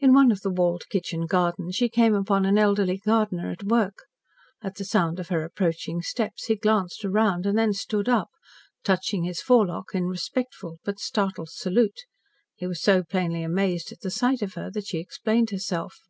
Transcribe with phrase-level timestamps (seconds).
[0.00, 4.04] In one of the walled kitchen gardens she came upon an elderly gardener at work.
[4.62, 8.28] At the sound of her approaching steps he glanced round and then stood up,
[8.84, 12.02] touching his forelock in respectful but startled salute.
[12.54, 16.00] He was so plainly amazed at the sight of her that she explained herself.